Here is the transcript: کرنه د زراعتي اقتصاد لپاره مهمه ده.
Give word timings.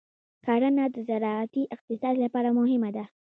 کرنه 0.45 0.85
د 0.95 0.97
زراعتي 1.09 1.63
اقتصاد 1.75 2.15
لپاره 2.23 2.49
مهمه 2.59 2.89
ده. 2.95 3.03